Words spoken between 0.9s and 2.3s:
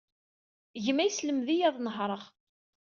yesselmed-iyi ad nehṛeɣ.